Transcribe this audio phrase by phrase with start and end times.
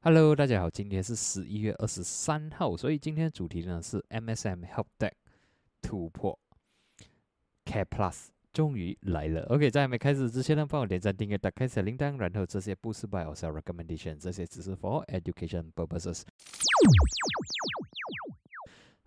[0.00, 5.10] Hello，大家好，今天是十一月二十三号，所以今天的主题呢是 MSM Help Deck
[5.82, 6.38] 突破
[7.64, 9.42] Care Plus 终于来了。
[9.46, 16.22] OK，在还没开始之前呢，帮我点赞、订阅、打开小铃铛，然后这些不是 By or Sell Recommendation，这些只是 For Education Purposes。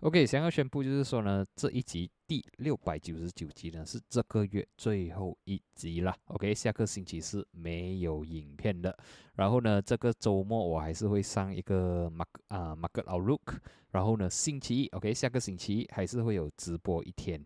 [0.02, 6.12] OK，想要宣布就是说呢，这一集第六百九十九集呢是这个月最后一集了。
[6.24, 8.98] OK，下个星期是没有影片的。
[9.34, 13.60] 然后呢，这个周末我还是会上一个 Mark 啊 Market Outlook。
[13.92, 17.40] 然后呢，星期一 OK，下个星期一还是会有直播一天。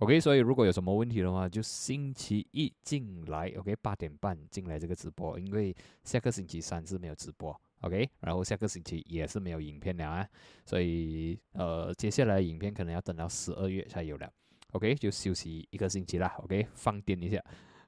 [0.00, 5.72] OK，所以如果有什么问题的话，就星期一进来 OK，八点半进来这个直播，因为
[6.02, 7.56] 下个星期三是没有直播。
[7.80, 10.28] OK，然后下个星期也是没有影片了啊，
[10.64, 14.30] 所以呃，接下来影片可能要等到十二月才有了。
[14.72, 16.34] OK，就休息一个星期啦。
[16.38, 17.42] OK，放电一下。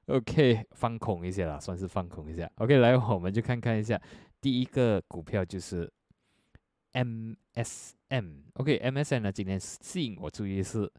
[0.07, 2.51] OK，放空一下啦，算是放空一下。
[2.55, 4.01] OK，来，我们就看看一下
[4.41, 5.89] 第一个股票就是
[6.91, 8.41] MSM。
[8.55, 10.91] OK，MSM 呢，今天吸引我注意是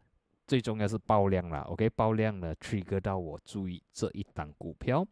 [0.47, 1.61] 最重要是爆量了。
[1.63, 5.05] OK，爆量呢，trigger 到我注意这一档股票。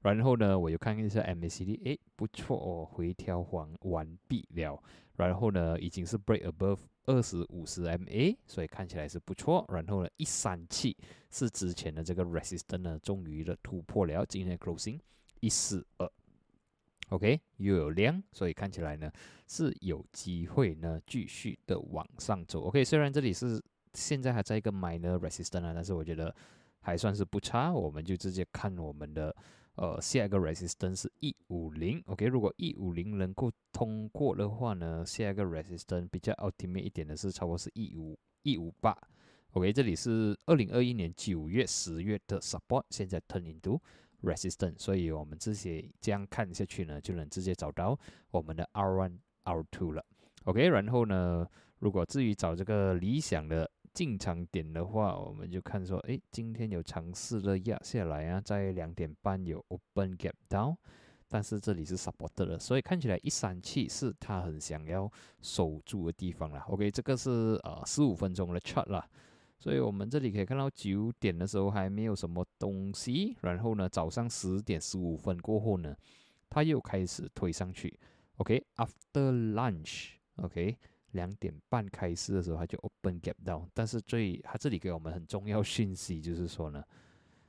[0.00, 4.80] 然后呢，我又看一下 MACD，诶，不错哦，回调完完毕了。
[5.16, 9.64] 然后呢，已经是 break above 二十五十 MA，所以看起来是不错。
[9.68, 10.96] 然后呢，一三七
[11.32, 14.24] 是之前的这个 resistance 呢，终于的突破了。
[14.24, 15.00] 今天 closing
[15.40, 16.08] 一四二
[17.08, 19.10] ，OK，又有量，所以看起来呢
[19.48, 22.62] 是有机会呢继续的往上走。
[22.66, 23.60] OK，虽然这里是
[23.94, 26.32] 现在还在一个 minor resistance 啊，但是我觉得
[26.78, 27.72] 还算是不差。
[27.72, 29.34] 我们就直接看我们的。
[29.80, 38.92] 呃，下一个 resistance 是一五零，OK，如果一五零能够通过的话呢，下一个 resistance 比较 ultimate 一点的是，超过是一五一五八
[39.52, 43.80] ，OK，这里是二零二一年九月、十月的 support，现在 turn into
[44.20, 47.96] resistance，所以我们这些这样看下去呢，就能直接找到
[48.32, 50.04] 我们的 R one、R two 了
[50.42, 51.46] ，OK，然后呢，
[51.78, 53.70] 如果至于找这个理想的。
[53.92, 60.76] 进场点的话，我们就看说，诶，今天有尝试的压下来啊，在两点半有 open gap down，
[61.28, 65.10] 但是这里是 support 的，所以看起来一三七是他很想要
[65.40, 66.60] 守住的地方了。
[66.68, 69.08] OK，这个是呃十五分钟的 chart 啦，
[69.58, 75.96] 所以我们这里可以看到九点的时候还没有什么东西，然后呢，早上十点十五分过后呢，
[76.48, 77.98] 它又开始推上去。
[78.36, 80.78] OK，after lunch，OK。
[81.12, 86.84] 两点半开始的时候，它就 open gap down，但是最它这里给我们很重要讯息，就是说呢，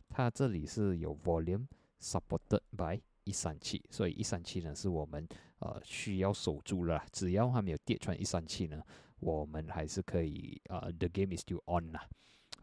[0.08, 1.66] 它这里是有 volume
[2.02, 5.28] supported by 一三七，所以一三七呢是我们
[5.60, 8.82] 呃需要守住了，只要它没有跌穿一三七呢，
[9.20, 12.08] 我们还是可以呃 the game is still on 啦。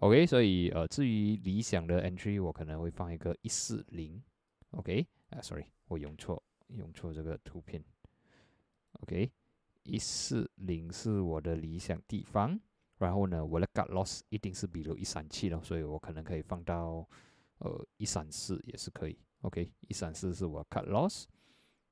[0.00, 4.22] OK，所以呃至于理想的 entry，我可能会放一个一四零
[4.70, 7.82] ，OK，啊 sorry，我用错用错这个图片
[9.00, 9.30] ，OK。
[9.86, 12.58] 一四零是我的理想地方，
[12.98, 17.08] 然后呢，我的 cut loss 一定是比如一三七了，所以我可能可以放到
[17.58, 19.18] 呃一三四也是可以。
[19.42, 21.24] OK，一三四是我 cut loss。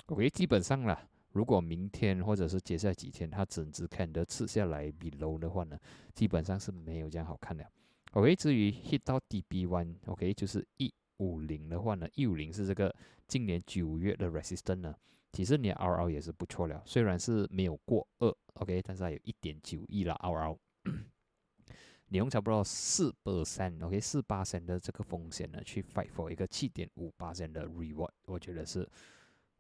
[0.06, 5.78] OK，基本上啦，如果明天或者是接下来几天它整只看得吃下来比 low 的话呢，
[6.14, 7.64] 基本上是没有这样好看的。
[8.12, 12.94] OK，至于 hit 到 DB one，OK 就是一五零的话呢，一五零是这个
[13.26, 14.94] 今年九月的 resistance 呢。
[15.34, 20.56] 其实你的 RR 也是不错了，虽然是没有过二，OK，但是还有一点九亿了 RR。
[22.06, 28.88] 你用差不多四 percent，OK，四八线的这个风险呢，去 fight for 一个七点五八线的 reward，我觉得是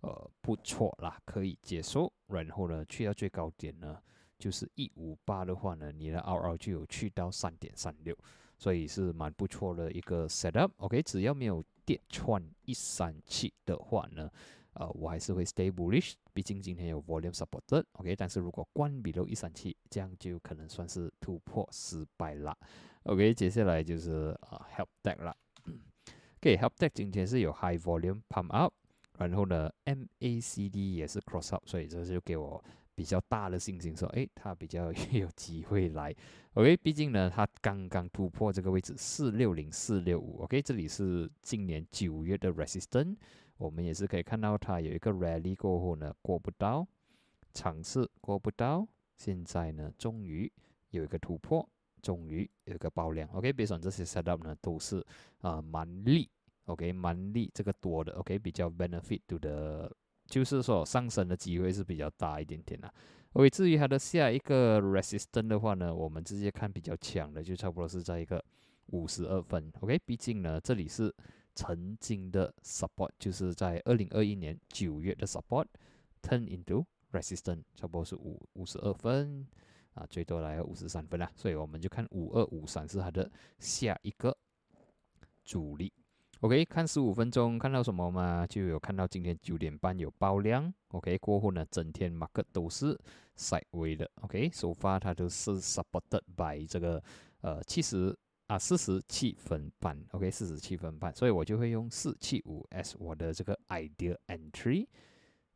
[0.02, 2.12] 呃不错啦，可以接受。
[2.28, 4.00] 然后呢，去到最高点呢，
[4.38, 8.16] 就是一五八的话呢，你的 RR 就有去到三点三六，
[8.56, 14.30] 所以是蛮不错的一个 setup，OK，只要没有跌穿一三七的话呢。
[14.74, 18.16] 呃，我还是会 stay bullish，毕竟今天有 volume supported，OK。
[18.16, 22.56] 但是如果关闭了一三七，这样就可能算是突破失败了
[23.04, 23.32] ，OK。
[23.32, 25.36] 接下来就是呃 help deck 了
[26.38, 28.74] ，OK，help deck 今天是有 high volume pump up，
[29.18, 32.62] 然后呢 MACD 也是 cross up，所以这就给我
[32.96, 36.14] 比较大的信心，说诶，它比较 有机会来
[36.54, 36.76] ，OK。
[36.78, 43.16] 毕竟呢，它刚刚突破这个位置四六零四六五，OK，这里是今年九月的 resistance。
[43.64, 46.86] 我们也是可以看到，它有一个 rally 过后呢，过不到，
[47.54, 50.52] 尝试过不到，现在呢，终于
[50.90, 51.66] 有一个突破，
[52.02, 53.26] 终于有一个爆量。
[53.30, 55.02] OK，别说这些 setup 呢，都是
[55.40, 56.28] 啊蛮力
[56.66, 59.90] ，OK，蛮力这个多的，OK，比较 benefit to 的，
[60.26, 62.92] 就是说上升的机会是比较大一点点啦。
[63.32, 68.44] OK，至于它的下一个 resistance 的话呢，我们直接看比较强的，就差不多是在一个
[68.88, 69.72] 五十二分。
[69.80, 71.10] OK，毕竟呢，这里是。
[71.54, 75.66] 曾经的 support 就是在二零二一年九月的 support
[76.22, 79.46] turn into resistance，差不多是五五十二分
[79.94, 84.36] 啊，最多来五十三分啦，所以我们就看五二五三是它的下一个
[85.44, 85.92] 阻力。
[86.40, 88.46] OK，看十五分钟看到什么嘛？
[88.46, 90.72] 就有看到今天九点半有爆量。
[90.88, 92.98] OK，过后呢，整天 market 都是
[93.38, 94.10] sideway 的。
[94.22, 97.02] OK，首发它都是 supported by 这个
[97.40, 98.14] 呃七十
[98.46, 99.98] 啊四十七分半。
[100.12, 104.86] OK，四十七分半，所以我就会用四七五 S 我的这个 idea entry。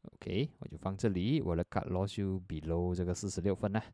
[0.03, 3.85] OK，我就放这里，我的 cut loss 就 below 这个四十六分啦。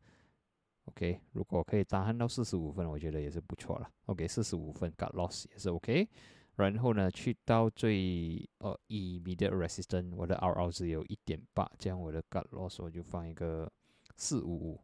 [0.84, 3.90] OK，如果可以单看到四十五分，我觉得也是不错了。
[4.06, 6.08] OK，四十五分 cut loss 也是 OK。
[6.56, 13.68] 然后呢，去到最呃 immediate resistance，我的 RR 值有一点八，这样我的 cut loss 我就放一个
[14.14, 14.80] 四五五。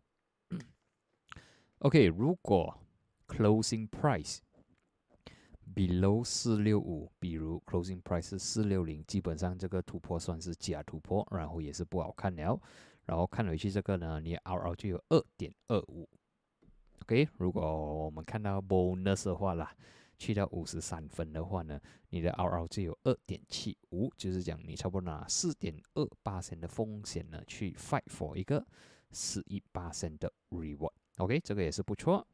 [1.81, 2.77] OK，如果
[3.31, 4.38] closing price
[5.73, 12.61] below 四六五，比如 closing price 是四六零，基本上这个突破算是假突破，然后也是不好看了。
[13.05, 16.09] 然后看回去这个呢，你 RR 就有二点二五。
[17.03, 19.73] OK，如果我们看到 bonus 的话啦。
[20.21, 21.81] 去到五十三分的话呢，
[22.11, 28.62] 你的 RR 就有二点七五，就是讲你差不多拿四点二八的风险呢去 fight for 一个
[29.12, 30.93] 十一八的 reward。
[31.17, 32.29] OK，这个也是不错。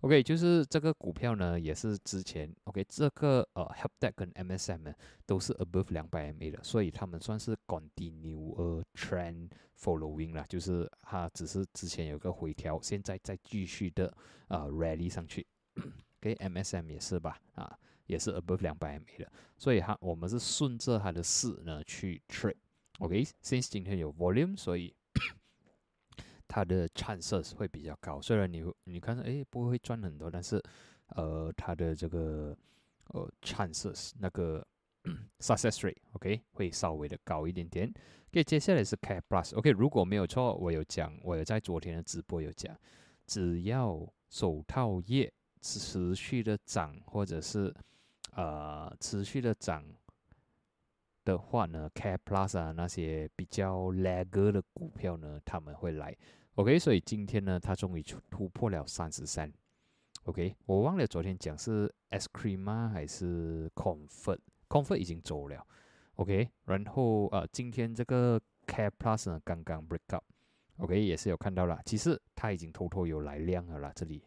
[0.00, 4.94] OK，就是这个股票呢也是之前 OK 这个呃 Helpdeck 跟 MSM 呢
[5.26, 14.12] 都是 above 两百 MA 的，所以他们算是 continue trend following 啦，就是它只是之前有个回调，现在再继续的
[14.48, 15.46] 呃 rally 上去。
[16.20, 24.94] 给 MSM 也是吧，啊，也是 above 两百 MA 的，所以它我们是顺着它的势呢去 trade，OK，since 今天有 volume，所以
[26.50, 28.20] 它的 chances 会比较高。
[28.20, 30.60] 虽然你你看哎不会赚很多，但是
[31.14, 32.56] 呃它的这个
[33.10, 34.66] 呃 chances 那个
[35.38, 37.88] success rate，OK 会稍微的高一点点。
[38.30, 42.76] OK，接下来是 Cap Plus，OK，如果没有错，我有讲，我有在昨天的直播有讲，
[43.26, 45.32] 只要手套业。
[45.62, 47.70] 持续的涨，或者是
[48.32, 49.84] 呃持续的涨
[51.22, 56.16] 的话呢，Care Plus 啊那些比较 lag 的股票呢，他们会来。
[56.60, 59.50] OK，所以今天呢，它终于突破了三十三。
[60.24, 62.90] OK，我忘了昨天讲是 S Cream 吗？
[62.92, 65.66] 还是 Comfort？Comfort 已经走了。
[66.16, 70.22] OK，然后呃，今天这个 Care Plus 呢，刚刚 break up。
[70.76, 74.22] OK，也是有看到了，其实它已经偷偷有来量了啦，这里。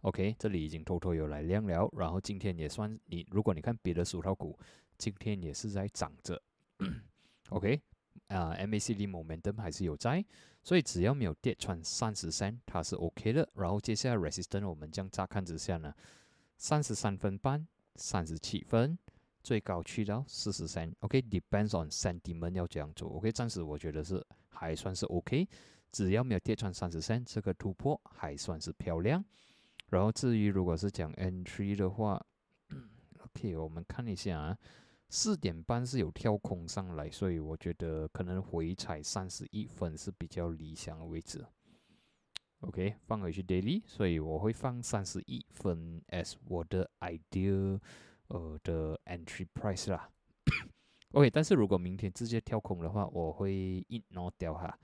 [0.00, 4.58] OK，这里已经偷偷有来量了，然后今天也算你，如果你看别的手套股，
[4.96, 6.40] 今天也是在涨着。
[7.50, 7.78] OK，
[8.28, 10.24] 啊，MACD momentum 还是有在，
[10.62, 13.48] 所以只要没有跌穿三十三，它是 OK 的。
[13.54, 15.94] 然后接下来 resistance 我们将乍看之下呢，
[16.56, 18.98] 三十三分半、三十七分，
[19.42, 20.92] 最高去到四十三。
[21.00, 23.08] OK，depends on sentiment 要这样做。
[23.10, 25.48] OK，暂时我觉得是还算是 OK，
[25.92, 29.24] 只要没有跌穿三十三，这个突破还算是漂亮。
[29.88, 32.20] 然后至于如果是讲 entry 的话，
[33.22, 34.58] OK，我们看一下啊，
[35.08, 41.44] 四点半是有跳空上来，所以我觉得可能回踩三十一分是比较理想的位置。
[42.60, 47.78] OK，放回去 daily，所以我会放三十一分 as 我的 ideal
[48.28, 50.10] 呃的 entry price 啦。
[51.12, 54.76] OK，但是如果明天直接跳空的话，我会 ignore 掉哈。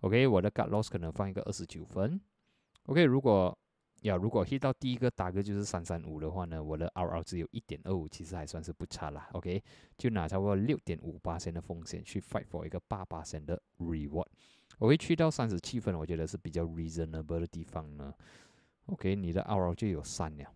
[0.00, 2.20] OK，我的 g u t loss 可能放一个二十九分。
[2.86, 3.56] OK，如果
[4.02, 9.28] 要如果 hit 到第一个打个就是三三五的话呢，我的 RR 只有一点二五，其实还算是不差啦。
[9.32, 9.62] OK，
[9.98, 14.26] 就拿差不多六点五八仙的风险去 fight for 一个八八仙的 reward。
[14.78, 18.14] 我会去到三十七分，我觉得是比较 reasonable 的地方呢。
[18.86, 20.46] OK，你的 RR 就有三了，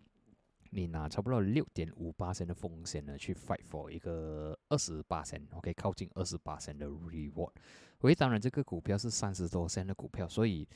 [0.71, 7.51] 你拿差不多六点五八仙的风险呢去 fight for 一个二十八仙 OK，靠近二十八仙的 reward。
[7.99, 10.67] OK，当然这个股票是三十多仙的股票，所以。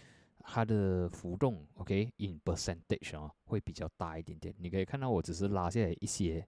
[0.43, 4.53] 它的浮动，OK，in percentage 啊，会比较大一点点。
[4.57, 6.47] 你可以看到，我只是拉下来一些，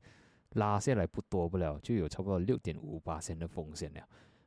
[0.52, 4.02] 拉下来不多不了，就有差不多六点五八千的风险了。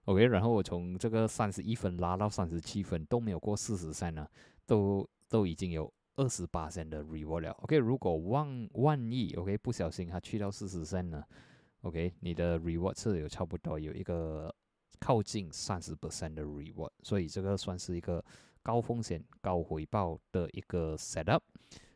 [0.06, 4.26] OK，然后我从这个三十一分拉到三十七分都没有过四十三呢，
[4.66, 7.50] 都都已经有二十八千的 reward 了。
[7.62, 11.22] OK，如果万万一 OK 不小心它去到四十三呢
[11.82, 14.52] ，OK，你的 reward 是有差不多有一个
[14.98, 18.24] 靠近三十 percent 的 reward，所以这个算是一个。
[18.64, 21.40] 高风险高回报的一个 setup，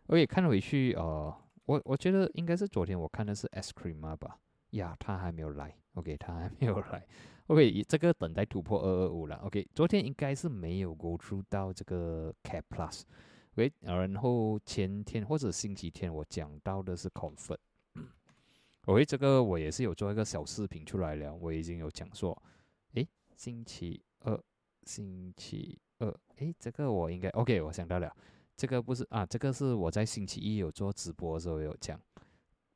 [0.06, 1.34] 我也看回去，呃，
[1.64, 4.38] 我我觉得应该是昨天我看的是 S Cream 吧，
[4.70, 7.06] 呀，他还没有来，OK，他还没有来，
[7.48, 22.40] OK，这个等待突破二二五了，OK，昨天应该是没有 go through 到这个 Cap Plus，OK，然后前天或者星期天我讲到的是 Comfort，OK， 这个我也是有做一个小视频出来了，我已经有讲说。
[22.94, 23.06] 诶
[23.36, 24.38] 星期二，
[24.84, 28.14] 星期呃，诶，这个我应该 OK，我想到了，
[28.56, 32.00] 这个不是啊，这个是我在星期一有做直播的时候有讲，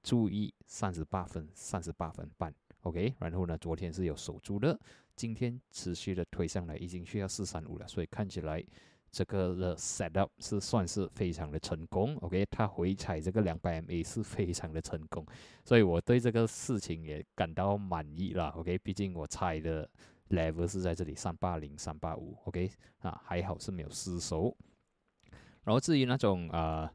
[0.03, 4.79] 注意三十八分，三十八分半，OK，然后呢，昨天是有守住的，
[5.17, 8.65] 今天持续的推上来，已经需要四三五了，所以看起来。
[9.15, 15.23] 这个的 set up 是算是非常的成功，OK，它回踩这个两百 MA 是非常的成功，
[15.67, 19.87] 所以我对这个事情也感到满意了，OK，毕竟我猜的
[20.33, 24.57] level 是在这里三八零、三八五，OK，啊，还好是没有失手。
[25.65, 26.93] 然后至于那种啊，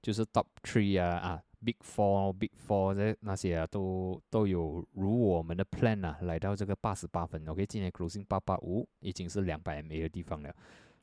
[0.00, 10.54] 就是 top three 啊啊，big four、big four 这那些啊，都都有如我们的 plan 啊，来到这个八十八分，OK，今天 closing 八八五已经是两百 MA 的地方了。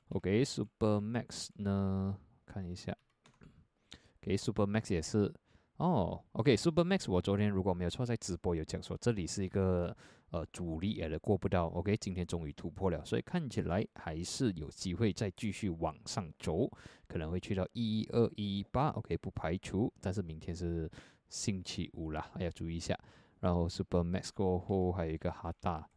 [0.10, 2.18] OK，Super Max 呢？
[2.46, 2.96] 看一下。
[4.22, 5.34] OK，Super Max 也是
[5.82, 6.24] 哦。
[6.34, 9.96] OK，Super Max，我昨天如果没有错，在直播有讲说这里是一个
[10.30, 11.66] 呃阻力，而过不到。
[11.70, 16.70] OK，今天终于突破了，所以看起来还是有机会再继续往上走，
[17.08, 18.90] 可能会去到一二一八。
[18.90, 20.90] OK，不排除，但是明天是
[21.30, 22.98] 星期五了，要注意一下。
[23.40, 25.90] 然后 Super Max 过后还有一个哈大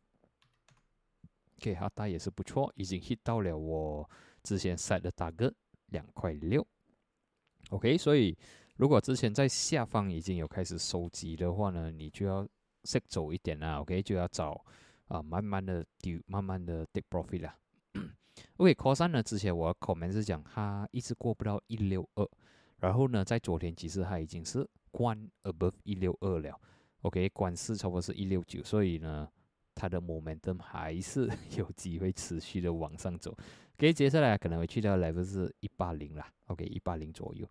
[1.60, 4.08] k 哈达也是不错，已经 hit 到了我
[4.42, 5.52] 之前设的大哥
[5.88, 6.66] 两块六。
[7.70, 8.36] OK，所以
[8.76, 12.46] 如果之前在下方已经有开始收集的话呢，你就要
[12.84, 13.80] 识走一点啦。
[13.80, 14.64] OK，就要找
[15.08, 17.56] 啊，慢慢的丢，慢慢的 take profit 啦。
[18.56, 22.28] OK，科三呢，之前我 comment 是讲它一直过不到一六二，
[22.78, 26.58] 然后呢，在昨天其实它已经是关 above 一六二了。
[27.02, 29.28] OK，关四差不多是一六九，所以呢。
[29.76, 31.28] 它的 momentum 还是
[31.58, 33.36] 有机会持续的往上走
[33.76, 37.44] ，OK，接下来可能会去到 level 是一八零啦，OK，一八零左右。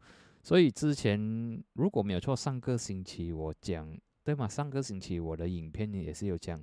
[0.44, 3.90] 所以之前如果没有错，上个星期我讲
[4.24, 4.48] 对吗？
[4.48, 6.62] 上个星期我的影片也是有讲，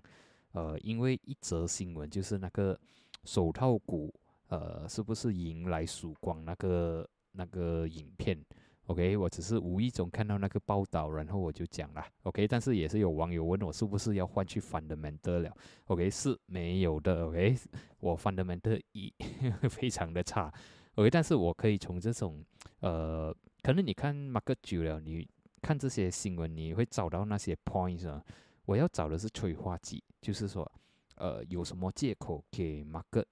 [0.52, 2.78] 呃，因为一则新闻就是那个
[3.24, 4.14] 手套股，
[4.48, 8.38] 呃，是不是迎来曙光那个那个影片
[8.86, 12.04] ？OK，我只是无意中看到那个报道，然后我就讲了。
[12.24, 15.56] OK，但是也是有网友问我是不是要换去 Fundamental 了。
[15.86, 17.26] OK，是没有的。
[17.26, 17.56] OK，
[18.00, 19.12] 我 Fundamental 一
[19.70, 20.52] 非常的差。
[20.96, 22.44] OK，但是我可以从这种
[22.80, 25.28] 呃，可能你看 Market 久了，你
[25.62, 28.24] 看这些新闻，你会找到那些 points 啊。
[28.66, 30.70] 我要找的是催化剂，就是说，
[31.16, 33.26] 呃，有什么借口给某个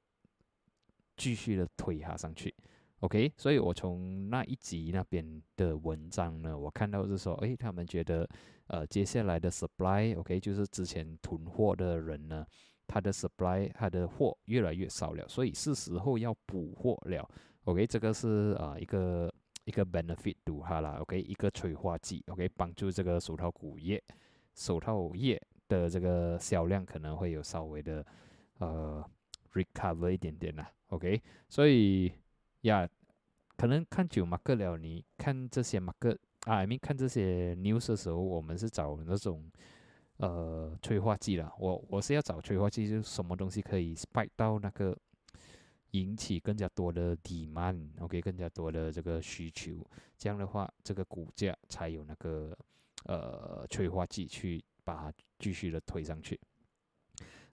[1.17, 2.53] 继续的推它上去。
[3.01, 8.29] OK，所以我从那一集那边的文章呢，我看到是说，诶，他们觉得，
[8.67, 12.45] 呃，接下来的 supply，OK，就是之前囤货的人呢，
[12.89, 17.31] 他的 supply，他的货越来越少了，所以是时候要补货了。
[17.65, 19.33] OK，这个是啊一个
[19.69, 24.03] 一个 benefit 读哈啦，OK，一个催化剂，OK，帮助这个手套股业、
[24.55, 28.05] 手套业的这个销量可能会有稍微的
[28.59, 29.05] 呃
[29.53, 30.71] recover 一点点啦。
[30.89, 32.13] OK，所以。
[32.63, 32.87] 呀，
[33.57, 36.11] 可能看久马克了，你看这些马克
[36.45, 39.49] 啊，I mean 看这些 news 的时候，我们是找那种
[40.17, 41.55] 呃催化剂啦。
[41.57, 44.95] 我我是要找催化剂，就是什么东西可以 spike 到那个
[45.93, 49.85] 引起更加多的 demand，OK，更加多的这个需求，
[50.17, 52.57] 这样的话，这个股价才有那个
[53.05, 56.39] 呃催化剂去把它继续的推上去。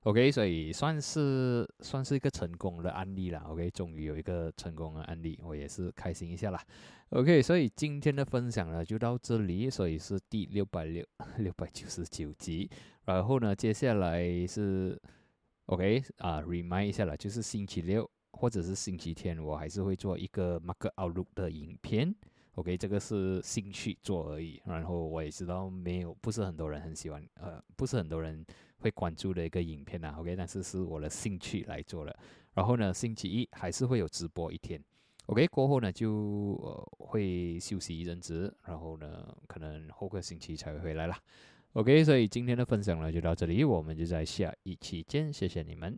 [0.02, 3.40] OK，所以算是算是一个成功的案例了。
[3.48, 6.64] OK，终于有一个成功的案例，我也是开心一下啦。
[7.10, 11.04] OK，所以今天的分享呢就到这里，所以是第六百六
[11.40, 12.70] 六百九十九集。
[13.06, 15.00] 然后呢，接下来是
[15.66, 22.14] OK 啊，remind 一下了，就是星期六或者是星期天，我还是会做一个 Mark Outlook 的影片。
[22.56, 24.62] OK，这个是兴趣做而已。
[24.66, 28.46] 然后我也知道没有不是很多人很喜欢，呃，不是很多人。
[28.80, 32.16] 会关注的一个影片啊，OK，但是是我的兴趣来做的。
[32.54, 34.80] 然后呢，星期一还是会有直播一天
[35.26, 36.12] ，OK，过后呢就
[36.62, 41.18] 呃会休息一阵子，然后呢可能后个星期才会回来啦。
[41.74, 45.98] OK，所以今天的分享呢就到这里，我们就在下一期见，谢谢你们。